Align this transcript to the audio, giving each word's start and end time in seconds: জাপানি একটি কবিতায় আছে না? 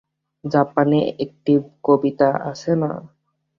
জাপানি 0.43 0.99
একটি 1.23 1.53
কবিতায় 1.83 2.37
আছে 2.49 2.71
না? 2.81 2.91